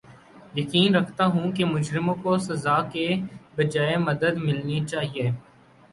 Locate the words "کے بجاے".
2.93-3.95